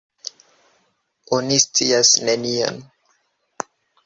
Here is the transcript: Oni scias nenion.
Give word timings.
Oni 1.37 1.59
scias 1.65 2.15
nenion. 2.25 2.81